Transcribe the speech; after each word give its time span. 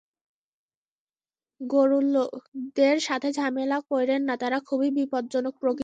গুরুর 1.61 2.05
লোকেদের 2.15 2.97
সাথে 2.99 3.29
ঝামেলা 3.33 3.77
কইরেন 3.89 4.21
না, 4.21 4.33
তারা 4.37 4.57
খুবই 4.67 4.89
বিপজ্জনক 4.97 5.53
প্রকৃতির। 5.55 5.79